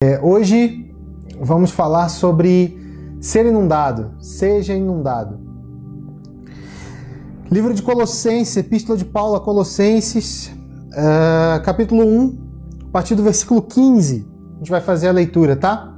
É, 0.00 0.20
hoje 0.22 0.94
vamos 1.40 1.72
falar 1.72 2.08
sobre 2.08 2.78
ser 3.20 3.44
inundado, 3.46 4.12
seja 4.20 4.72
inundado. 4.72 5.40
Livro 7.50 7.74
de 7.74 7.82
Colossenses, 7.82 8.56
Epístola 8.58 8.96
de 8.96 9.04
Paulo 9.04 9.34
a 9.34 9.40
Colossenses, 9.40 10.52
uh, 10.92 11.60
capítulo 11.64 12.04
1, 12.06 12.38
a 12.86 12.92
partir 12.92 13.16
do 13.16 13.24
versículo 13.24 13.60
15. 13.60 14.24
A 14.54 14.58
gente 14.58 14.70
vai 14.70 14.80
fazer 14.80 15.08
a 15.08 15.12
leitura, 15.12 15.56
tá? 15.56 15.92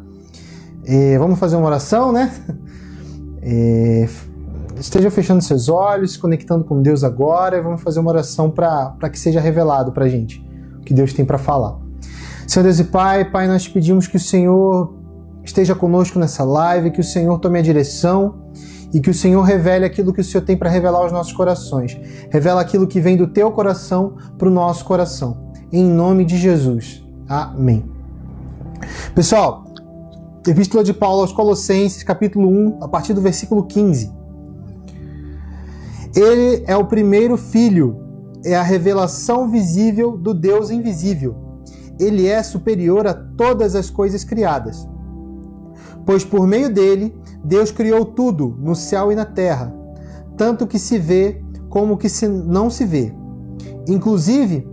É, 0.83 1.19
vamos 1.19 1.39
fazer 1.39 1.57
uma 1.57 1.67
oração, 1.67 2.11
né? 2.11 2.33
É, 3.43 4.09
esteja 4.79 5.11
fechando 5.11 5.43
seus 5.43 5.69
olhos, 5.69 6.17
conectando 6.17 6.65
com 6.65 6.81
Deus 6.81 7.05
agora 7.05 7.59
e 7.59 7.61
vamos 7.61 7.83
fazer 7.83 8.01
uma 8.01 8.11
oração 8.11 8.51
para 8.51 9.11
que 9.11 9.19
seja 9.19 9.43
revelado 9.43 9.93
para 9.93 10.07
a 10.07 10.09
gente 10.09 10.43
o 10.79 10.85
que 10.85 10.95
Deus 10.95 11.13
tem 11.13 11.23
para 11.23 11.37
falar. 11.37 11.91
Senhor 12.51 12.65
Deus 12.65 12.81
e 12.81 12.85
Pai, 12.85 13.25
Pai, 13.31 13.47
nós 13.47 13.63
te 13.63 13.71
pedimos 13.71 14.09
que 14.09 14.17
o 14.17 14.21
Senhor 14.21 14.93
esteja 15.45 15.73
conosco 15.73 16.19
nessa 16.19 16.43
live, 16.43 16.91
que 16.91 16.99
o 16.99 17.05
Senhor 17.05 17.39
tome 17.39 17.61
a 17.61 17.63
direção 17.63 18.43
e 18.93 19.01
que 19.01 19.09
o 19.09 19.15
Senhor 19.15 19.41
revele 19.43 19.85
aquilo 19.85 20.13
que 20.13 20.21
o 20.21 20.25
Senhor 20.25 20.43
tem 20.43 20.57
para 20.57 20.69
revelar 20.69 20.99
aos 20.99 21.13
nossos 21.13 21.33
corações. 21.33 21.97
Revela 22.29 22.61
aquilo 22.61 22.89
que 22.89 23.01
vem 23.01 23.17
do 23.17 23.29
teu 23.29 23.53
coração 23.53 24.17
para 24.37 24.49
o 24.49 24.51
nosso 24.51 24.85
coração. 24.85 25.53
Em 25.73 25.85
nome 25.85 26.25
de 26.25 26.37
Jesus. 26.37 27.07
Amém. 27.29 27.85
Pessoal, 29.15 29.67
Epístola 30.45 30.83
de 30.83 30.93
Paulo 30.93 31.21
aos 31.21 31.33
Colossenses, 31.33 32.03
capítulo 32.03 32.49
1, 32.49 32.79
a 32.83 32.89
partir 32.89 33.15
do 33.15 33.21
versículo 33.21 33.63
15. 33.63 34.13
Ele 36.17 36.65
é 36.67 36.77
o 36.77 36.85
primeiro 36.85 37.37
filho, 37.37 38.01
é 38.45 38.57
a 38.57 38.63
revelação 38.65 39.49
visível 39.49 40.17
do 40.17 40.35
Deus 40.35 40.69
invisível 40.73 41.49
ele 42.01 42.27
é 42.27 42.43
superior 42.43 43.07
a 43.07 43.15
todas 43.15 43.77
as 43.77 43.91
coisas 43.91 44.25
criadas. 44.25 44.89
Pois 46.07 46.25
por 46.25 46.47
meio 46.47 46.73
dele, 46.73 47.15
Deus 47.45 47.71
criou 47.71 48.05
tudo, 48.05 48.57
no 48.59 48.75
céu 48.75 49.13
e 49.13 49.15
na 49.15 49.25
terra, 49.25 49.73
tanto 50.37 50.67
que 50.67 50.79
se 50.79 50.99
vê 50.99 51.43
como 51.69 51.99
que 51.99 52.09
se 52.09 52.27
não 52.27 52.71
se 52.71 52.85
vê. 52.85 53.13
Inclusive, 53.87 54.67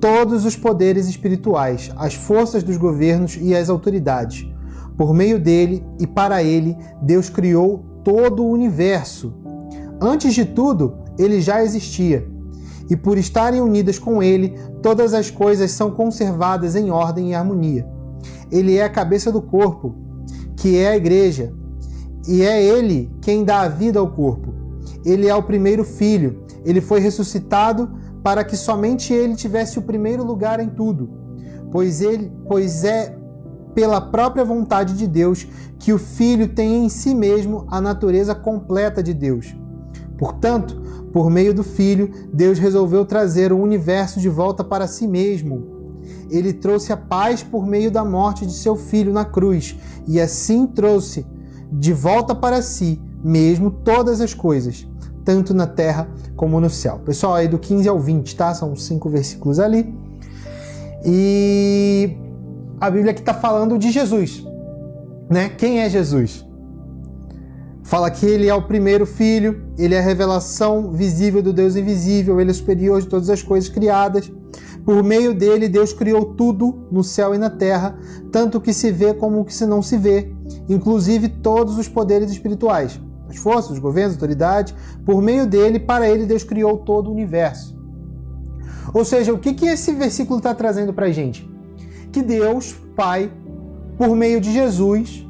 todos 0.00 0.46
os 0.46 0.56
poderes 0.56 1.06
espirituais, 1.06 1.92
as 1.96 2.14
forças 2.14 2.62
dos 2.62 2.76
governos 2.78 3.38
e 3.40 3.54
as 3.54 3.68
autoridades. 3.68 4.48
Por 4.96 5.12
meio 5.14 5.38
dele 5.38 5.84
e 5.98 6.06
para 6.06 6.42
ele, 6.42 6.76
Deus 7.02 7.28
criou 7.28 7.84
todo 8.02 8.42
o 8.42 8.50
universo. 8.50 9.34
Antes 10.00 10.34
de 10.34 10.46
tudo, 10.46 10.96
ele 11.18 11.40
já 11.40 11.62
existia 11.62 12.26
e 12.90 12.96
por 12.96 13.16
estarem 13.16 13.60
unidas 13.60 13.98
com 13.98 14.20
Ele, 14.20 14.54
todas 14.82 15.14
as 15.14 15.30
coisas 15.30 15.70
são 15.70 15.92
conservadas 15.92 16.74
em 16.74 16.90
ordem 16.90 17.30
e 17.30 17.34
harmonia. 17.34 17.88
Ele 18.50 18.76
é 18.76 18.82
a 18.82 18.90
cabeça 18.90 19.30
do 19.30 19.40
corpo, 19.40 19.94
que 20.56 20.76
é 20.76 20.88
a 20.88 20.96
igreja, 20.96 21.54
e 22.26 22.42
é 22.42 22.62
Ele 22.62 23.08
quem 23.22 23.44
dá 23.44 23.60
a 23.60 23.68
vida 23.68 24.00
ao 24.00 24.10
corpo. 24.10 24.52
Ele 25.04 25.28
é 25.28 25.34
o 25.34 25.42
primeiro 25.42 25.84
filho, 25.84 26.44
ele 26.64 26.80
foi 26.80 27.00
ressuscitado 27.00 27.88
para 28.22 28.44
que 28.44 28.56
somente 28.56 29.14
ele 29.14 29.34
tivesse 29.34 29.78
o 29.78 29.82
primeiro 29.82 30.22
lugar 30.22 30.60
em 30.60 30.68
tudo, 30.68 31.08
pois 31.72 32.02
ele, 32.02 32.30
pois 32.46 32.84
é 32.84 33.16
pela 33.74 34.00
própria 34.00 34.44
vontade 34.44 34.94
de 34.94 35.06
Deus 35.06 35.46
que 35.78 35.92
o 35.92 35.98
filho 35.98 36.48
tem 36.48 36.84
em 36.84 36.88
si 36.88 37.14
mesmo 37.14 37.66
a 37.70 37.80
natureza 37.80 38.34
completa 38.34 39.02
de 39.02 39.14
Deus. 39.14 39.54
Portanto, 40.20 40.78
por 41.14 41.30
meio 41.30 41.54
do 41.54 41.64
Filho, 41.64 42.10
Deus 42.30 42.58
resolveu 42.58 43.06
trazer 43.06 43.54
o 43.54 43.58
universo 43.58 44.20
de 44.20 44.28
volta 44.28 44.62
para 44.62 44.86
si 44.86 45.08
mesmo. 45.08 45.80
Ele 46.30 46.52
trouxe 46.52 46.92
a 46.92 46.96
paz 46.96 47.42
por 47.42 47.66
meio 47.66 47.90
da 47.90 48.04
morte 48.04 48.44
de 48.44 48.52
seu 48.52 48.76
filho 48.76 49.14
na 49.14 49.24
cruz 49.24 49.76
e 50.06 50.20
assim 50.20 50.66
trouxe 50.66 51.26
de 51.72 51.94
volta 51.94 52.34
para 52.34 52.60
si 52.60 53.00
mesmo 53.24 53.70
todas 53.70 54.20
as 54.20 54.34
coisas, 54.34 54.86
tanto 55.24 55.54
na 55.54 55.66
terra 55.66 56.06
como 56.36 56.60
no 56.60 56.68
céu. 56.68 56.98
Pessoal, 56.98 57.36
aí 57.36 57.48
do 57.48 57.58
15 57.58 57.88
ao 57.88 57.98
20, 57.98 58.36
tá? 58.36 58.52
São 58.52 58.76
cinco 58.76 59.08
versículos 59.08 59.58
ali. 59.58 59.94
E 61.02 62.14
a 62.78 62.90
Bíblia 62.90 63.12
aqui 63.12 63.20
está 63.20 63.32
falando 63.32 63.78
de 63.78 63.90
Jesus, 63.90 64.44
né? 65.30 65.48
Quem 65.48 65.80
é 65.80 65.88
Jesus? 65.88 66.49
Fala 67.90 68.08
que 68.08 68.24
ele 68.24 68.46
é 68.46 68.54
o 68.54 68.62
primeiro 68.62 69.04
filho, 69.04 69.64
ele 69.76 69.96
é 69.96 69.98
a 69.98 70.00
revelação 70.00 70.92
visível 70.92 71.42
do 71.42 71.52
Deus 71.52 71.74
invisível, 71.74 72.40
ele 72.40 72.52
é 72.52 72.54
superior 72.54 73.00
de 73.00 73.08
todas 73.08 73.28
as 73.28 73.42
coisas 73.42 73.68
criadas. 73.68 74.30
Por 74.84 75.02
meio 75.02 75.34
dele, 75.34 75.68
Deus 75.68 75.92
criou 75.92 76.24
tudo 76.24 76.86
no 76.88 77.02
céu 77.02 77.34
e 77.34 77.38
na 77.38 77.50
terra, 77.50 77.98
tanto 78.30 78.60
que 78.60 78.72
se 78.72 78.92
vê 78.92 79.12
como 79.12 79.40
o 79.40 79.44
que 79.44 79.52
se 79.52 79.66
não 79.66 79.82
se 79.82 79.96
vê, 79.96 80.32
inclusive 80.68 81.28
todos 81.28 81.78
os 81.78 81.88
poderes 81.88 82.30
espirituais, 82.30 83.00
as 83.28 83.38
forças, 83.38 83.72
os 83.72 83.80
governos, 83.80 84.14
autoridades. 84.14 84.72
Por 85.04 85.20
meio 85.20 85.44
dele, 85.44 85.80
para 85.80 86.08
ele, 86.08 86.26
Deus 86.26 86.44
criou 86.44 86.78
todo 86.78 87.08
o 87.08 87.12
universo. 87.12 87.76
Ou 88.94 89.04
seja, 89.04 89.32
o 89.34 89.38
que, 89.38 89.52
que 89.52 89.66
esse 89.66 89.92
versículo 89.92 90.38
está 90.38 90.54
trazendo 90.54 90.94
para 90.94 91.06
a 91.06 91.12
gente? 91.12 91.50
Que 92.12 92.22
Deus, 92.22 92.72
Pai, 92.94 93.32
por 93.98 94.14
meio 94.14 94.40
de 94.40 94.52
Jesus, 94.52 95.28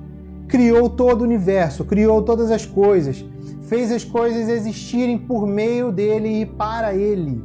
criou 0.51 0.91
todo 0.91 1.21
o 1.21 1.25
universo, 1.25 1.85
criou 1.85 2.23
todas 2.23 2.51
as 2.51 2.67
coisas, 2.67 3.25
fez 3.63 3.93
as 3.93 4.05
coisas 4.05 4.49
existirem 4.49 5.17
por 5.17 5.47
meio 5.47 5.93
dele 5.93 6.43
e 6.43 6.47
para 6.47 6.95
ele. 6.95 7.41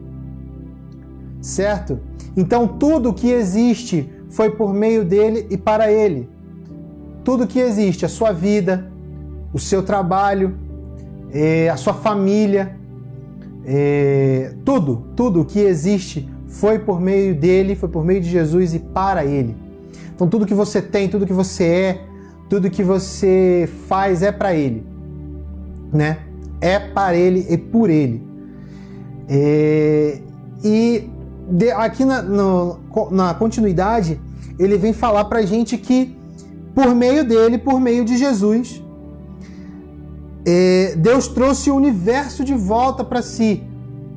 Certo? 1.40 2.00
Então 2.36 2.68
tudo 2.68 3.14
que 3.14 3.30
existe 3.30 4.10
foi 4.30 4.50
por 4.50 4.74
meio 4.74 5.06
dele 5.06 5.46
e 5.50 5.58
para 5.58 5.92
ele. 5.92 6.28
Tudo 7.24 7.48
que 7.48 7.60
existe, 7.60 8.06
a 8.06 8.10
sua 8.10 8.32
vida, 8.32 8.92
o 9.54 9.60
seu 9.60 9.84
trabalho, 9.84 10.58
é, 11.32 11.70
a 11.70 11.78
sua 11.78 11.94
família, 11.94 12.76
é, 13.66 14.54
tudo, 14.66 15.06
tudo 15.16 15.46
que 15.46 15.60
existe 15.60 16.30
foi 16.48 16.80
por 16.80 17.00
meio 17.00 17.36
dele, 17.36 17.76
foi 17.76 17.90
por 17.90 18.04
meio 18.04 18.22
de 18.22 18.30
Jesus 18.30 18.74
e 18.74 18.80
para 18.80 19.24
ele. 19.24 19.56
Então 20.14 20.28
tudo 20.28 20.46
que 20.46 20.54
você 20.54 20.82
tem, 20.82 21.08
tudo 21.08 21.26
que 21.26 21.34
você 21.34 21.64
é, 21.64 22.15
tudo 22.50 22.70
que 22.70 22.84
você 22.84 23.70
faz 23.88 24.22
é 24.22 24.32
para 24.32 24.54
Ele, 24.54 24.86
né? 25.92 26.20
É 26.62 26.80
para 26.80 27.16
Ele 27.16 27.46
e 27.50 27.58
por 27.58 27.90
Ele. 27.90 28.24
É... 29.28 30.20
E 30.64 31.10
de, 31.50 31.72
aqui 31.72 32.06
na, 32.06 32.22
no, 32.22 32.80
na 33.12 33.34
continuidade, 33.34 34.20
ele 34.58 34.78
vem 34.78 34.94
falar 34.94 35.26
para 35.26 35.42
gente 35.44 35.78
que 35.78 36.16
por 36.74 36.94
meio 36.94 37.24
dele, 37.24 37.58
por 37.58 37.80
meio 37.80 38.04
de 38.04 38.18
Jesus, 38.18 38.84
é, 40.46 40.96
Deus 40.98 41.28
trouxe 41.28 41.72
o 41.72 41.76
universo 41.76 42.44
de 42.44 42.54
volta 42.54 43.04
para 43.04 43.22
si. 43.22 43.64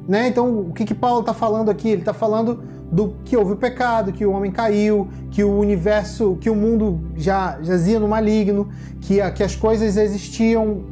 Né? 0.09 0.29
Então, 0.29 0.61
o 0.61 0.73
que, 0.73 0.85
que 0.85 0.95
Paulo 0.95 1.21
está 1.21 1.33
falando 1.33 1.71
aqui? 1.71 1.89
Ele 1.89 2.03
está 2.03 2.13
falando 2.13 2.63
do 2.91 3.15
que 3.25 3.37
houve 3.37 3.53
o 3.53 3.57
pecado, 3.57 4.13
que 4.13 4.25
o 4.25 4.33
homem 4.33 4.51
caiu, 4.51 5.09
que 5.31 5.45
o 5.45 5.59
universo, 5.59 6.39
que 6.41 6.49
o 6.49 6.55
mundo 6.55 7.01
já 7.17 7.59
jazia 7.63 8.01
no 8.01 8.09
maligno, 8.09 8.69
que, 9.01 9.19
que 9.33 9.43
as 9.43 9.55
coisas 9.55 9.97
existiam 9.97 10.83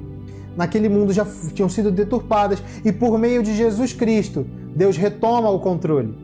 naquele 0.56 0.88
mundo 0.88 1.12
já 1.12 1.26
tinham 1.54 1.68
sido 1.68 1.90
deturpadas 1.90 2.62
e 2.84 2.90
por 2.90 3.18
meio 3.18 3.42
de 3.42 3.54
Jesus 3.54 3.92
Cristo, 3.92 4.46
Deus 4.74 4.96
retoma 4.96 5.50
o 5.50 5.60
controle. 5.60 6.14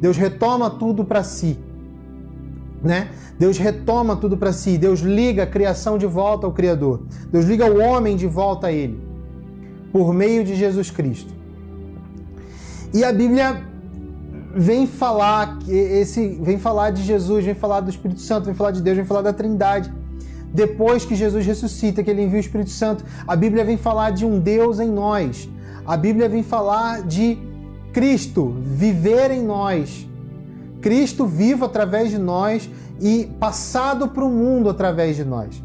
Deus 0.00 0.16
retoma 0.16 0.70
tudo 0.70 1.04
para 1.04 1.22
si. 1.22 1.58
Né? 2.82 3.08
Deus 3.38 3.58
retoma 3.58 4.16
tudo 4.16 4.36
para 4.36 4.52
si, 4.52 4.78
Deus 4.78 5.00
liga 5.00 5.42
a 5.42 5.46
criação 5.46 5.98
de 5.98 6.06
volta 6.06 6.46
ao 6.46 6.52
Criador. 6.52 7.02
Deus 7.30 7.44
liga 7.44 7.70
o 7.70 7.80
homem 7.80 8.16
de 8.16 8.26
volta 8.26 8.68
a 8.68 8.72
ele 8.72 8.98
por 9.92 10.14
meio 10.14 10.44
de 10.44 10.54
Jesus 10.54 10.90
Cristo. 10.90 11.32
E 12.94 13.04
a 13.04 13.12
Bíblia 13.12 13.69
vem 14.54 14.86
falar 14.86 15.58
esse 15.68 16.38
vem 16.42 16.58
falar 16.58 16.90
de 16.90 17.02
Jesus, 17.02 17.44
vem 17.44 17.54
falar 17.54 17.80
do 17.80 17.90
Espírito 17.90 18.20
Santo, 18.20 18.46
vem 18.46 18.54
falar 18.54 18.72
de 18.72 18.82
Deus, 18.82 18.96
vem 18.96 19.06
falar 19.06 19.22
da 19.22 19.32
Trindade. 19.32 19.92
Depois 20.52 21.04
que 21.04 21.14
Jesus 21.14 21.46
ressuscita, 21.46 22.02
que 22.02 22.10
ele 22.10 22.22
envia 22.22 22.38
o 22.38 22.40
Espírito 22.40 22.70
Santo, 22.70 23.04
a 23.26 23.36
Bíblia 23.36 23.64
vem 23.64 23.76
falar 23.76 24.10
de 24.10 24.26
um 24.26 24.40
Deus 24.40 24.80
em 24.80 24.90
nós. 24.90 25.48
A 25.86 25.96
Bíblia 25.96 26.28
vem 26.28 26.42
falar 26.42 27.02
de 27.02 27.38
Cristo 27.92 28.56
viver 28.60 29.30
em 29.30 29.42
nós. 29.42 30.08
Cristo 30.80 31.26
vivo 31.26 31.64
através 31.64 32.10
de 32.10 32.18
nós 32.18 32.68
e 33.00 33.30
passado 33.38 34.08
para 34.08 34.24
o 34.24 34.28
mundo 34.28 34.68
através 34.68 35.16
de 35.16 35.24
nós. 35.24 35.62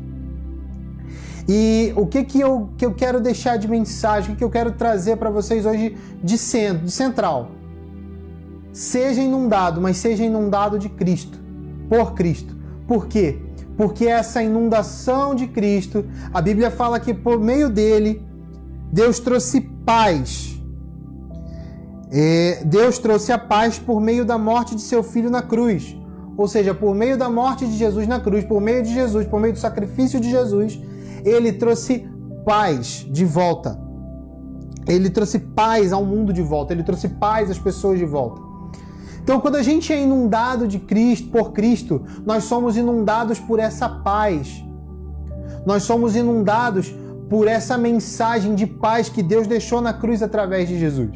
E 1.48 1.94
o 1.96 2.08
que, 2.08 2.24
que, 2.24 2.40
eu, 2.40 2.70
que 2.78 2.86
eu 2.86 2.94
quero 2.94 3.20
deixar 3.20 3.58
de 3.58 3.68
mensagem, 3.68 4.34
o 4.34 4.38
que, 4.38 4.44
eu 4.44 4.50
quero 4.50 4.72
trazer 4.72 5.18
para 5.18 5.30
vocês 5.30 5.66
hoje 5.66 5.96
de 6.24 6.38
centro, 6.38 6.86
de 6.86 6.92
central? 6.92 7.52
Seja 8.76 9.22
inundado, 9.22 9.80
mas 9.80 9.96
seja 9.96 10.26
inundado 10.26 10.78
de 10.78 10.90
Cristo, 10.90 11.40
por 11.88 12.14
Cristo. 12.14 12.54
Por 12.86 13.08
quê? 13.08 13.40
Porque 13.78 14.06
essa 14.06 14.44
inundação 14.44 15.34
de 15.34 15.48
Cristo, 15.48 16.06
a 16.34 16.42
Bíblia 16.42 16.70
fala 16.70 17.00
que 17.00 17.14
por 17.14 17.40
meio 17.40 17.70
dele, 17.70 18.22
Deus 18.92 19.18
trouxe 19.22 19.62
paz. 19.62 20.62
É, 22.12 22.64
Deus 22.66 23.00
trouxe 23.00 23.32
a 23.32 23.38
paz 23.38 23.80
por 23.80 24.02
meio 24.02 24.26
da 24.26 24.38
morte 24.38 24.76
de 24.76 24.82
seu 24.82 25.02
filho 25.02 25.30
na 25.30 25.42
cruz. 25.42 25.98
Ou 26.36 26.46
seja, 26.46 26.74
por 26.74 26.94
meio 26.94 27.18
da 27.18 27.30
morte 27.30 27.66
de 27.66 27.78
Jesus 27.78 28.06
na 28.06 28.20
cruz, 28.20 28.44
por 28.44 28.60
meio 28.60 28.84
de 28.84 28.94
Jesus, 28.94 29.26
por 29.26 29.40
meio 29.40 29.54
do 29.54 29.60
sacrifício 29.60 30.20
de 30.20 30.30
Jesus, 30.30 30.78
ele 31.24 31.54
trouxe 31.54 32.10
paz 32.44 33.08
de 33.10 33.24
volta. 33.24 33.80
Ele 34.86 35.10
trouxe 35.10 35.40
paz 35.40 35.94
ao 35.94 36.04
mundo 36.04 36.34
de 36.34 36.42
volta, 36.42 36.74
ele 36.74 36.84
trouxe 36.84 37.08
paz 37.08 37.50
às 37.50 37.58
pessoas 37.58 37.98
de 37.98 38.06
volta. 38.06 38.55
Então, 39.26 39.40
quando 39.40 39.56
a 39.56 39.64
gente 39.64 39.92
é 39.92 40.00
inundado 40.00 40.68
de 40.68 40.78
Cristo, 40.78 41.30
por 41.30 41.52
Cristo, 41.52 42.04
nós 42.24 42.44
somos 42.44 42.78
inundados 42.78 43.40
por 43.40 43.58
essa 43.58 43.90
paz. 43.90 44.64
Nós 45.66 45.82
somos 45.82 46.16
inundados 46.16 46.94
por 47.28 47.48
essa 47.48 47.76
mensagem 47.76 48.54
de 48.54 48.68
paz 48.68 49.10
que 49.10 49.24
Deus 49.24 49.48
deixou 49.48 49.82
na 49.82 49.94
cruz 49.94 50.22
através 50.22 50.70
de 50.70 50.78
Jesus. 50.78 51.10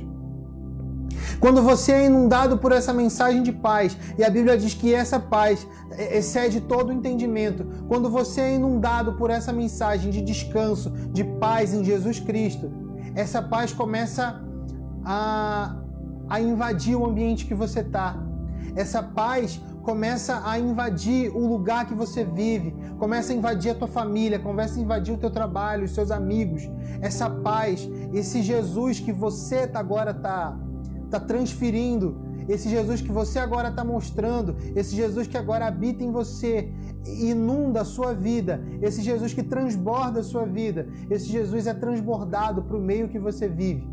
Quando 1.39 1.61
você 1.61 1.91
é 1.91 2.05
inundado 2.07 2.57
por 2.57 2.71
essa 2.71 2.91
mensagem 2.91 3.43
de 3.43 3.51
paz, 3.51 3.95
e 4.17 4.23
a 4.23 4.29
Bíblia 4.31 4.57
diz 4.57 4.73
que 4.73 4.91
essa 4.91 5.19
paz 5.19 5.67
excede 5.91 6.61
todo 6.61 6.89
o 6.89 6.93
entendimento, 6.93 7.63
quando 7.87 8.09
você 8.09 8.41
é 8.41 8.55
inundado 8.55 9.13
por 9.13 9.29
essa 9.29 9.53
mensagem 9.53 10.09
de 10.09 10.23
descanso, 10.23 10.89
de 11.13 11.23
paz 11.23 11.75
em 11.75 11.83
Jesus 11.83 12.19
Cristo, 12.19 12.71
essa 13.13 13.39
paz 13.39 13.71
começa 13.71 14.41
a, 15.05 15.75
a 16.29 16.39
invadir 16.39 16.95
o 16.95 17.05
ambiente 17.05 17.45
que 17.45 17.53
você 17.53 17.79
está. 17.79 18.15
Essa 18.75 19.01
paz 19.01 19.59
começa 19.81 20.41
a 20.45 20.59
invadir 20.59 21.35
o 21.35 21.47
lugar 21.47 21.87
que 21.87 21.93
você 21.93 22.23
vive, 22.23 22.75
começa 22.97 23.33
a 23.33 23.35
invadir 23.35 23.71
a 23.71 23.75
tua 23.75 23.87
família, 23.87 24.37
começa 24.37 24.79
a 24.79 24.83
invadir 24.83 25.13
o 25.13 25.17
teu 25.17 25.31
trabalho, 25.31 25.85
os 25.85 25.91
seus 25.91 26.11
amigos. 26.11 26.69
Essa 27.01 27.29
paz, 27.29 27.89
esse 28.13 28.41
Jesus 28.41 28.99
que 28.99 29.11
você 29.11 29.65
tá 29.65 29.79
agora 29.79 30.11
está 30.11 30.57
está 31.05 31.19
transferindo, 31.19 32.21
esse 32.47 32.69
Jesus 32.69 33.01
que 33.01 33.11
você 33.11 33.39
agora 33.39 33.69
está 33.69 33.83
mostrando, 33.83 34.55
esse 34.75 34.95
Jesus 34.95 35.27
que 35.27 35.37
agora 35.37 35.65
habita 35.65 36.03
em 36.03 36.11
você, 36.11 36.71
inunda 37.05 37.81
a 37.81 37.85
sua 37.85 38.13
vida, 38.13 38.61
esse 38.81 39.01
Jesus 39.01 39.33
que 39.33 39.41
transborda 39.41 40.19
a 40.19 40.23
sua 40.23 40.45
vida, 40.45 40.87
esse 41.09 41.27
Jesus 41.27 41.65
é 41.65 41.73
transbordado 41.73 42.61
para 42.63 42.77
o 42.77 42.81
meio 42.81 43.07
que 43.07 43.17
você 43.17 43.47
vive. 43.47 43.87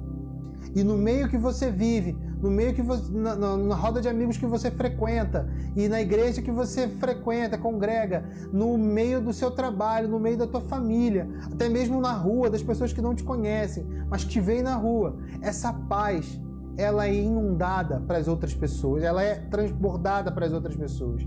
E 0.74 0.84
no 0.84 0.96
meio 0.96 1.28
que 1.28 1.38
você 1.38 1.70
vive, 1.70 2.16
no 2.40 2.50
meio 2.50 2.74
que 2.74 2.82
você, 2.82 3.10
na, 3.12 3.34
na, 3.34 3.56
na, 3.56 3.74
roda 3.74 4.00
de 4.00 4.08
amigos 4.08 4.36
que 4.36 4.46
você 4.46 4.70
frequenta 4.70 5.48
e 5.74 5.88
na 5.88 6.00
igreja 6.00 6.42
que 6.42 6.50
você 6.50 6.88
frequenta, 6.88 7.56
congrega, 7.56 8.24
no 8.52 8.76
meio 8.76 9.20
do 9.20 9.32
seu 9.32 9.50
trabalho, 9.50 10.08
no 10.08 10.20
meio 10.20 10.36
da 10.36 10.46
tua 10.46 10.60
família, 10.60 11.28
até 11.52 11.68
mesmo 11.68 12.00
na 12.00 12.12
rua, 12.12 12.50
das 12.50 12.62
pessoas 12.62 12.92
que 12.92 13.00
não 13.00 13.14
te 13.14 13.24
conhecem, 13.24 13.86
mas 14.08 14.24
que 14.24 14.30
te 14.30 14.40
veem 14.40 14.62
na 14.62 14.76
rua, 14.76 15.16
essa 15.40 15.72
paz, 15.72 16.40
ela 16.76 17.06
é 17.06 17.14
inundada 17.14 18.00
para 18.06 18.18
as 18.18 18.28
outras 18.28 18.54
pessoas, 18.54 19.02
ela 19.02 19.22
é 19.22 19.36
transbordada 19.36 20.30
para 20.30 20.46
as 20.46 20.52
outras 20.52 20.76
pessoas. 20.76 21.26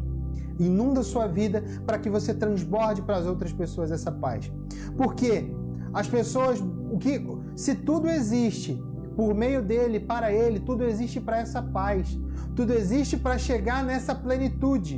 Inunda 0.60 1.02
sua 1.04 1.26
vida 1.26 1.64
para 1.86 1.98
que 1.98 2.10
você 2.10 2.34
transborde 2.34 3.02
para 3.02 3.18
as 3.18 3.26
outras 3.26 3.52
pessoas 3.52 3.92
essa 3.92 4.12
paz. 4.12 4.52
Porque 4.98 5.50
as 5.94 6.08
pessoas, 6.08 6.60
o 6.60 6.98
que, 6.98 7.26
se 7.56 7.74
tudo 7.76 8.08
existe 8.08 8.82
por 9.20 9.36
meio 9.36 9.62
dele, 9.62 10.00
para 10.00 10.32
ele, 10.32 10.62
tudo 10.68 10.86
existe 10.92 11.20
para 11.20 11.40
essa 11.40 11.62
paz. 11.62 12.18
Tudo 12.56 12.72
existe 12.82 13.16
para 13.24 13.38
chegar 13.38 13.80
nessa 13.84 14.14
plenitude 14.16 14.96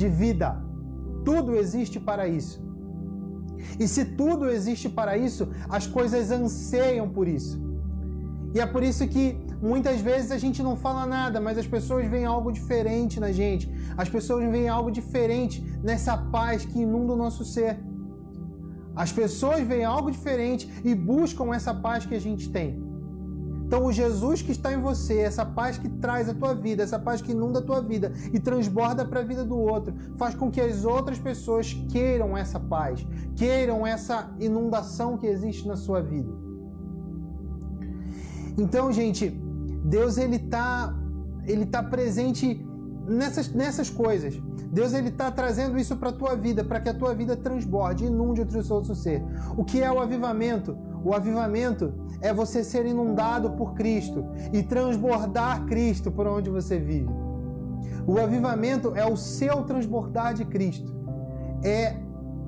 de 0.00 0.06
vida. 0.06 0.48
Tudo 1.24 1.56
existe 1.62 1.98
para 2.08 2.28
isso. 2.28 2.56
E 3.80 3.88
se 3.88 4.04
tudo 4.20 4.50
existe 4.50 4.86
para 4.98 5.16
isso, 5.16 5.48
as 5.76 5.86
coisas 5.86 6.30
anseiam 6.30 7.08
por 7.08 7.26
isso. 7.26 7.56
E 8.54 8.60
é 8.60 8.66
por 8.66 8.82
isso 8.82 9.08
que 9.08 9.24
muitas 9.62 9.98
vezes 10.02 10.30
a 10.30 10.36
gente 10.44 10.62
não 10.62 10.76
fala 10.76 11.06
nada, 11.06 11.40
mas 11.40 11.56
as 11.56 11.66
pessoas 11.66 12.06
veem 12.06 12.26
algo 12.26 12.52
diferente 12.52 13.18
na 13.18 13.32
gente. 13.32 13.66
As 13.96 14.10
pessoas 14.10 14.44
veem 14.54 14.68
algo 14.68 14.90
diferente 14.90 15.64
nessa 15.82 16.18
paz 16.18 16.66
que 16.66 16.80
inunda 16.80 17.14
o 17.14 17.20
nosso 17.24 17.46
ser. 17.46 17.78
As 18.94 19.10
pessoas 19.10 19.66
veem 19.66 19.86
algo 19.86 20.10
diferente 20.10 20.70
e 20.84 20.94
buscam 20.94 21.54
essa 21.54 21.72
paz 21.72 22.04
que 22.04 22.14
a 22.14 22.20
gente 22.20 22.50
tem. 22.50 22.91
Então, 23.72 23.86
o 23.86 23.90
Jesus 23.90 24.42
que 24.42 24.52
está 24.52 24.70
em 24.70 24.78
você, 24.78 25.16
essa 25.20 25.46
paz 25.46 25.78
que 25.78 25.88
traz 25.88 26.28
a 26.28 26.34
tua 26.34 26.54
vida, 26.54 26.82
essa 26.82 26.98
paz 26.98 27.22
que 27.22 27.32
inunda 27.32 27.60
a 27.60 27.62
tua 27.62 27.80
vida 27.80 28.12
e 28.30 28.38
transborda 28.38 29.02
para 29.02 29.20
a 29.20 29.22
vida 29.22 29.46
do 29.46 29.56
outro, 29.58 29.94
faz 30.18 30.34
com 30.34 30.50
que 30.50 30.60
as 30.60 30.84
outras 30.84 31.18
pessoas 31.18 31.72
queiram 31.90 32.36
essa 32.36 32.60
paz, 32.60 33.06
queiram 33.34 33.86
essa 33.86 34.30
inundação 34.38 35.16
que 35.16 35.26
existe 35.26 35.66
na 35.66 35.74
sua 35.74 36.02
vida. 36.02 36.30
Então, 38.58 38.92
gente, 38.92 39.30
Deus 39.86 40.18
ele 40.18 40.38
tá 40.38 40.94
ele 41.46 41.64
tá 41.64 41.82
presente 41.82 42.62
nessas, 43.06 43.54
nessas 43.54 43.88
coisas. 43.88 44.38
Deus 44.70 44.92
ele 44.92 45.10
tá 45.10 45.30
trazendo 45.30 45.78
isso 45.78 45.96
para 45.96 46.10
a 46.10 46.12
tua 46.12 46.36
vida, 46.36 46.62
para 46.62 46.78
que 46.78 46.90
a 46.90 46.94
tua 46.94 47.14
vida 47.14 47.36
transborde, 47.36 48.04
inunde 48.04 48.42
o 48.42 48.46
teu 48.46 48.62
outro 48.68 48.94
ser. 48.94 49.22
O 49.56 49.64
que 49.64 49.82
é 49.82 49.90
o 49.90 49.98
avivamento? 49.98 50.76
O 51.04 51.12
avivamento 51.14 51.92
é 52.20 52.32
você 52.32 52.62
ser 52.62 52.86
inundado 52.86 53.50
por 53.52 53.74
Cristo 53.74 54.24
e 54.52 54.62
transbordar 54.62 55.66
Cristo 55.66 56.10
por 56.10 56.26
onde 56.26 56.48
você 56.48 56.78
vive. 56.78 57.10
O 58.06 58.18
avivamento 58.18 58.92
é 58.94 59.04
o 59.04 59.16
seu 59.16 59.62
transbordar 59.64 60.34
de 60.34 60.44
Cristo. 60.44 60.92
É 61.64 61.96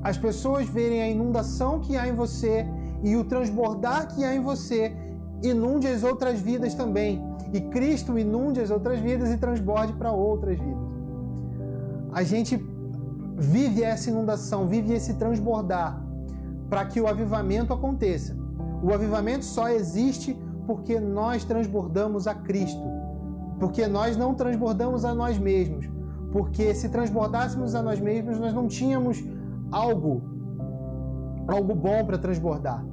as 0.03 0.19
pessoas 0.19 0.69
verem 0.69 1.03
a 1.03 1.09
inundação 1.09 1.81
que 1.81 1.97
há 1.97 2.07
em 2.07 2.15
você 2.15 2.67
e 3.03 3.17
o 3.17 3.25
transbordar 3.25 4.15
que 4.15 4.23
há 4.23 4.35
em 4.35 4.41
você 4.41 4.95
inunde 5.43 5.87
as 5.87 6.05
outras 6.05 6.41
vidas 6.41 6.75
também. 6.75 7.23
E 7.53 7.61
Cristo 7.61 8.19
inunde 8.19 8.61
as 8.61 8.71
outras 8.71 8.99
vidas 9.01 9.31
e 9.31 9.37
transborde 9.37 9.93
para 9.95 10.13
outras 10.13 10.59
vidas. 10.59 10.93
A 12.13 12.23
gente 12.23 12.57
vive 13.37 13.83
essa 13.83 14.11
inundação, 14.11 14.67
vive 14.67 14.93
esse 14.93 15.15
transbordar 15.15 16.03
para 16.69 16.85
que 16.85 17.01
o 17.01 17.07
avivamento 17.09 17.73
aconteça. 17.73 18.44
O 18.85 18.93
avivamento 18.93 19.47
só 19.47 19.71
existe 19.71 20.39
porque 20.67 21.01
nós 21.01 21.43
transbordamos 21.43 22.27
a 22.27 22.35
Cristo. 22.35 22.85
Porque 23.59 23.87
nós 23.87 24.15
não 24.15 24.35
transbordamos 24.35 25.07
a 25.07 25.15
nós 25.15 25.39
mesmos. 25.39 25.89
Porque 26.31 26.75
se 26.75 26.91
transbordássemos 26.91 27.75
a 27.75 27.83
nós 27.83 27.99
mesmos, 27.99 28.39
nós 28.39 28.53
não 28.53 28.69
tínhamos 28.69 29.25
algo, 29.73 30.21
algo 31.49 31.75
bom 31.75 32.05
para 32.05 32.19
transbordar. 32.19 32.85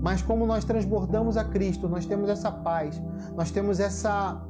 Mas 0.00 0.22
como 0.22 0.46
nós 0.46 0.64
transbordamos 0.64 1.36
a 1.36 1.42
Cristo, 1.42 1.88
nós 1.88 2.06
temos 2.06 2.28
essa 2.28 2.52
paz, 2.52 3.02
nós 3.34 3.50
temos 3.50 3.80
essa 3.80 4.40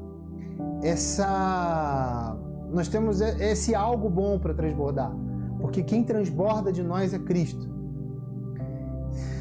essa 0.82 2.36
nós 2.70 2.88
temos 2.88 3.22
esse 3.22 3.74
algo 3.74 4.10
bom 4.10 4.38
para 4.38 4.52
transbordar, 4.52 5.12
porque 5.60 5.82
quem 5.82 6.04
transborda 6.04 6.70
de 6.70 6.82
nós 6.82 7.14
é 7.14 7.18
Cristo. 7.18 7.72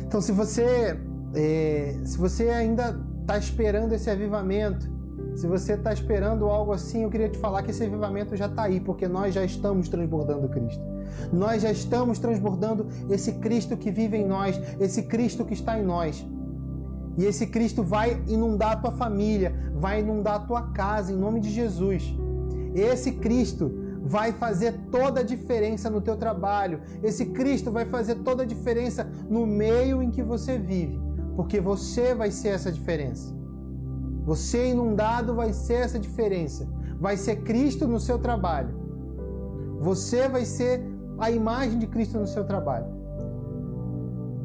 Então, 0.05 0.21
se 0.21 0.31
você 0.31 0.99
é, 1.35 1.99
se 2.03 2.17
você 2.17 2.49
ainda 2.49 2.99
está 3.21 3.37
esperando 3.37 3.93
esse 3.93 4.09
avivamento, 4.09 4.91
se 5.35 5.47
você 5.47 5.73
está 5.73 5.91
esperando 5.91 6.45
algo 6.45 6.71
assim, 6.71 7.03
eu 7.03 7.09
queria 7.09 7.29
te 7.29 7.37
falar 7.37 7.63
que 7.63 7.71
esse 7.71 7.83
avivamento 7.83 8.35
já 8.35 8.45
está 8.45 8.63
aí, 8.63 8.79
porque 8.79 9.07
nós 9.07 9.33
já 9.33 9.43
estamos 9.43 9.89
transbordando 9.89 10.47
Cristo. 10.49 10.83
Nós 11.31 11.61
já 11.61 11.71
estamos 11.71 12.19
transbordando 12.19 12.87
esse 13.09 13.33
Cristo 13.33 13.75
que 13.77 13.91
vive 13.91 14.17
em 14.17 14.27
nós, 14.27 14.59
esse 14.79 15.03
Cristo 15.03 15.45
que 15.45 15.53
está 15.53 15.79
em 15.79 15.83
nós. 15.83 16.25
E 17.17 17.25
esse 17.25 17.47
Cristo 17.47 17.83
vai 17.83 18.21
inundar 18.27 18.73
a 18.73 18.75
tua 18.77 18.91
família, 18.91 19.53
vai 19.75 19.99
inundar 19.99 20.35
a 20.35 20.39
tua 20.39 20.61
casa, 20.71 21.11
em 21.11 21.15
nome 21.15 21.39
de 21.39 21.49
Jesus. 21.49 22.13
Esse 22.73 23.13
Cristo 23.13 23.71
vai 24.03 24.33
fazer 24.33 24.73
toda 24.91 25.21
a 25.21 25.23
diferença 25.23 25.89
no 25.89 26.01
teu 26.01 26.17
trabalho. 26.17 26.81
Esse 27.01 27.27
Cristo 27.27 27.71
vai 27.71 27.85
fazer 27.85 28.15
toda 28.15 28.43
a 28.43 28.45
diferença 28.45 29.07
no 29.29 29.45
meio 29.45 30.01
em 30.01 30.09
que 30.09 30.23
você 30.23 30.57
vive, 30.57 30.99
porque 31.35 31.59
você 31.59 32.13
vai 32.13 32.31
ser 32.31 32.49
essa 32.49 32.71
diferença. 32.71 33.33
Você 34.25 34.71
inundado 34.71 35.35
vai 35.35 35.51
ser 35.51 35.75
essa 35.85 35.99
diferença. 35.99 36.67
Vai 36.99 37.17
ser 37.17 37.37
Cristo 37.43 37.87
no 37.87 37.99
seu 37.99 38.17
trabalho. 38.19 38.73
Você 39.79 40.27
vai 40.29 40.45
ser 40.45 40.81
a 41.17 41.29
imagem 41.29 41.79
de 41.79 41.87
Cristo 41.87 42.17
no 42.17 42.27
seu 42.27 42.45
trabalho. 42.45 42.87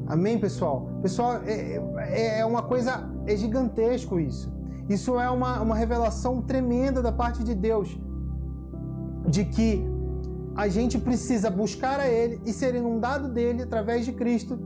Amém, 0.07 0.39
pessoal? 0.39 0.89
Pessoal, 1.03 1.43
é, 1.45 1.77
é, 2.11 2.41
é 2.41 2.45
uma 2.45 2.63
coisa, 2.63 3.09
é 3.27 3.37
gigantesco 3.37 4.19
isso. 4.19 4.51
Isso 4.89 5.21
é 5.21 5.29
uma, 5.29 5.61
uma 5.61 5.75
revelação 5.75 6.41
tremenda 6.41 7.03
da 7.03 7.13
parte 7.13 7.45
de 7.45 7.55
Deus, 7.55 7.99
de 9.29 9.45
que 9.45 9.85
a 10.57 10.67
gente 10.67 10.99
precisa 10.99 11.51
buscar 11.51 12.01
a 12.01 12.09
Ele 12.09 12.41
e 12.45 12.53
ser 12.53 12.75
inundado 12.75 13.29
dele 13.29 13.63
através 13.63 14.07
de 14.07 14.13
Cristo 14.13 14.57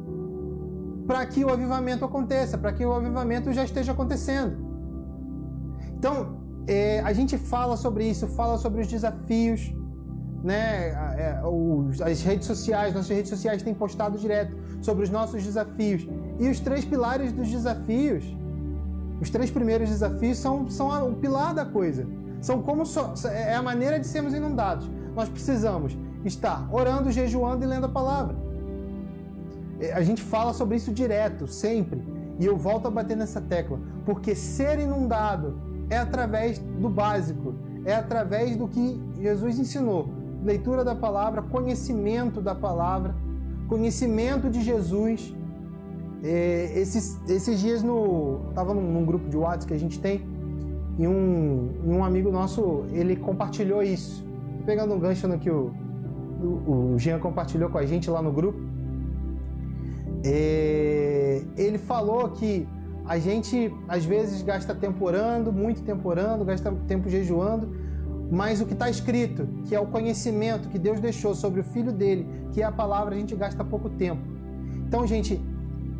para 1.07 1.25
que 1.27 1.45
o 1.45 1.51
avivamento 1.51 2.05
aconteça, 2.05 2.57
para 2.57 2.73
que 2.73 2.85
o 2.85 2.93
avivamento 2.93 3.53
já 3.53 3.65
esteja 3.65 3.93
acontecendo. 3.93 4.57
Então, 5.99 6.43
é, 6.67 7.01
a 7.01 7.13
gente 7.13 7.37
fala 7.37 7.77
sobre 7.77 8.09
isso, 8.09 8.27
fala 8.29 8.59
sobre 8.59 8.81
os 8.81 8.87
desafios, 8.87 9.75
né, 10.43 10.89
é, 11.17 11.41
as 12.05 12.23
redes 12.23 12.47
sociais, 12.47 12.93
nossas 12.95 13.11
redes 13.11 13.31
sociais 13.31 13.63
têm 13.63 13.75
postado 13.75 14.19
direto 14.19 14.57
sobre 14.81 15.05
os 15.05 15.11
nossos 15.11 15.43
desafios. 15.43 16.07
E 16.39 16.49
os 16.49 16.59
três 16.61 16.85
pilares 16.85 17.33
dos 17.33 17.49
desafios, 17.49 18.25
os 19.21 19.31
três 19.31 19.51
primeiros 19.51 19.89
desafios 19.89 20.39
são, 20.39 20.69
são 20.69 21.11
o 21.11 21.15
pilar 21.15 21.55
da 21.55 21.65
coisa. 21.65 22.07
São 22.41 22.61
como 22.61 22.85
so, 22.85 23.13
é 23.29 23.55
a 23.55 23.63
maneira 23.63 24.01
de 24.01 24.07
sermos 24.07 24.35
inundados. 24.35 24.91
nós 25.15 25.29
precisamos 25.29 25.97
estar 26.25 26.69
orando, 26.73 27.11
jejuando 27.13 27.65
e 27.65 27.69
lendo 27.69 27.87
a 27.87 27.89
palavra. 27.89 28.37
É, 29.83 29.93
a 29.93 30.03
gente 30.03 30.23
fala 30.23 30.53
sobre 30.53 30.77
isso 30.77 30.93
direto, 30.93 31.49
sempre. 31.49 32.01
E 32.39 32.47
eu 32.47 32.57
volto 32.57 32.87
a 32.87 32.91
bater 32.91 33.17
nessa 33.17 33.41
tecla, 33.41 33.81
porque 34.07 34.35
ser 34.35 34.79
inundado 34.79 35.59
é 35.91 35.99
através 35.99 36.59
do 36.59 36.89
básico, 36.89 37.55
é 37.85 37.95
através 37.95 38.57
do 38.57 38.69
que 38.69 39.01
Jesus 39.21 39.59
ensinou: 39.59 40.09
leitura 40.45 40.85
da 40.85 40.95
palavra, 40.95 41.43
conhecimento 41.43 42.41
da 42.41 42.55
palavra, 42.55 43.15
conhecimento 43.69 44.49
de 44.49 44.63
Jesus. 44.63 45.35
É, 46.25 46.79
esses, 46.79 47.19
esses 47.29 47.59
dias 47.59 47.83
no 47.83 48.53
tava 48.55 48.73
num, 48.73 48.93
num, 48.93 49.05
grupo 49.05 49.29
de 49.29 49.37
WhatsApp 49.37 49.67
que 49.67 49.75
a 49.75 49.79
gente 49.79 49.99
tem 49.99 50.25
e 50.97 51.05
um, 51.05 51.73
um 51.85 52.05
amigo 52.05 52.31
nosso 52.31 52.85
ele 52.93 53.17
compartilhou 53.17 53.83
isso. 53.83 54.25
Pegando 54.65 54.95
um 54.95 55.01
gancho 55.01 55.27
no 55.27 55.37
que 55.37 55.51
o, 55.51 55.73
o, 56.41 56.93
o 56.95 56.99
Jean 56.99 57.19
compartilhou 57.19 57.69
com 57.71 57.79
a 57.79 57.85
gente 57.85 58.09
lá 58.09 58.23
no 58.23 58.31
grupo. 58.31 58.72
É, 60.25 61.43
ele 61.57 61.79
falou 61.79 62.29
que 62.31 62.69
a 63.05 63.19
gente 63.19 63.75
às 63.89 64.05
vezes 64.05 64.43
gasta 64.43 64.75
tempo 64.75 65.05
orando, 65.05 65.53
muito 65.53 65.83
tempo 65.83 66.09
orando, 66.09 66.45
gasta 66.45 66.73
tempo 66.87 67.09
jejuando, 67.09 67.75
mas 68.31 68.61
o 68.61 68.67
que 68.67 68.73
está 68.73 68.89
escrito, 68.89 69.47
que 69.67 69.75
é 69.75 69.81
o 69.81 69.87
conhecimento 69.87 70.69
que 70.69 70.79
Deus 70.79 71.01
deixou 71.01 71.35
sobre 71.35 71.61
o 71.61 71.65
Filho 71.65 71.93
dele, 71.93 72.27
que 72.53 72.63
é 72.63 72.65
a 72.65 72.73
palavra, 72.73 73.15
a 73.15 73.19
gente 73.19 73.35
gasta 73.35 73.65
pouco 73.65 73.91
tempo. 73.91 74.23
Então, 74.87 75.07
gente, 75.07 75.41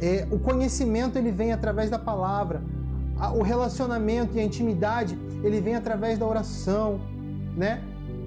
é, 0.01 0.27
o 0.31 0.39
conhecimento 0.39 1.19
ele 1.19 1.31
vem 1.31 1.53
através 1.53 1.91
da 1.91 1.99
palavra, 1.99 2.63
o 3.37 3.43
relacionamento 3.43 4.37
e 4.37 4.41
a 4.41 4.45
intimidade 4.45 5.17
ele 5.45 5.61
vem 5.61 5.75
através 5.75 6.19
da 6.19 6.27
oração, 6.27 7.01
né? 7.57 7.83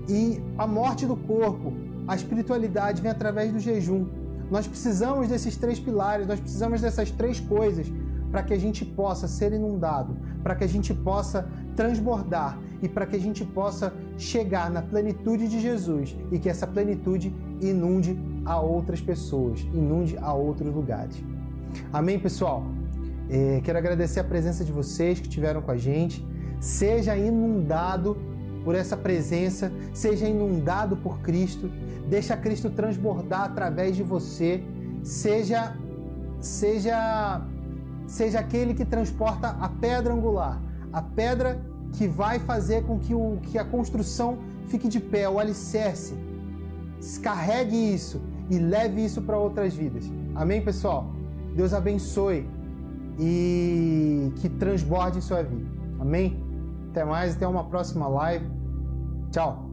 E 0.08 0.42
a 0.58 0.68
morte 0.68 1.06
do 1.06 1.16
corpo, 1.16 1.74
a 2.08 2.16
espiritualidade 2.16 3.02
vem 3.02 3.12
através 3.12 3.52
do 3.52 3.60
jejum. 3.60 4.06
Nós 4.50 4.68
precisamos 4.68 5.28
desses 5.28 5.58
três 5.58 5.80
pilares, 5.80 6.28
nós 6.28 6.40
precisamos 6.40 6.82
dessas 6.82 7.12
três 7.12 7.40
coisas 7.40 7.92
para 8.32 8.44
que 8.44 8.54
a 8.54 8.60
gente 8.60 8.84
possa 8.84 9.28
ser 9.28 9.54
inundado, 9.54 10.18
para 10.44 10.56
que 10.56 10.64
a 10.64 10.68
gente 10.68 10.94
possa 10.94 11.48
transbordar 11.76 12.60
e 12.82 12.88
para 12.90 13.06
que 13.06 13.16
a 13.16 13.20
gente 13.20 13.44
possa 13.46 13.94
chegar 14.18 14.70
na 14.70 14.82
plenitude 14.82 15.48
de 15.48 15.60
Jesus 15.60 16.16
e 16.32 16.38
que 16.38 16.50
essa 16.50 16.68
plenitude 16.68 17.34
inunde 17.62 18.18
a 18.46 18.60
outras 18.60 19.02
pessoas, 19.02 19.62
inunde 19.74 20.18
a 20.18 20.34
outros 20.34 20.74
lugares. 20.74 21.16
Amém, 21.92 22.20
pessoal? 22.20 22.64
É, 23.30 23.62
quero 23.64 23.78
agradecer 23.78 24.20
a 24.20 24.24
presença 24.24 24.64
de 24.64 24.72
vocês 24.72 25.20
que 25.20 25.28
estiveram 25.28 25.62
com 25.62 25.72
a 25.72 25.78
gente. 25.78 26.26
Seja 26.60 27.18
inundado 27.18 28.18
por 28.66 28.74
essa 28.76 28.98
presença, 28.98 29.72
seja 29.94 30.28
inundado 30.28 30.98
por 30.98 31.20
Cristo, 31.20 31.70
deixa 32.10 32.36
Cristo 32.36 32.72
transbordar 32.72 33.44
através 33.44 33.96
de 33.96 34.02
você, 34.02 34.62
seja 35.04 35.78
seja 36.42 37.42
seja 38.08 38.40
aquele 38.40 38.74
que 38.74 38.84
transporta 38.84 39.50
a 39.50 39.70
pedra 39.70 40.14
angular, 40.14 40.60
a 40.92 41.02
pedra 41.02 41.62
que 41.94 42.08
vai 42.08 42.40
fazer 42.40 42.84
com 42.84 43.00
que, 43.00 43.14
o, 43.14 43.38
que 43.44 43.58
a 43.58 43.64
construção 43.64 44.40
fique 44.68 44.88
de 44.88 45.00
pé, 45.00 45.30
o 45.30 45.40
alicerce. 45.40 46.16
Carregue 47.22 47.94
isso 47.94 48.22
e 48.50 48.58
leve 48.58 49.06
isso 49.06 49.22
para 49.22 49.38
outras 49.38 49.74
vidas. 49.76 50.12
Amém, 50.34 50.64
pessoal? 50.64 51.14
Deus 51.56 51.74
abençoe 51.74 52.48
e 53.20 54.32
que 54.38 54.50
transborde 54.50 55.20
em 55.20 55.22
sua 55.22 55.44
vida. 55.44 55.70
Amém? 56.00 56.45
Até 56.96 57.04
mais, 57.04 57.36
até 57.36 57.46
uma 57.46 57.66
próxima 57.66 58.08
live. 58.08 58.50
Tchau. 59.30 59.65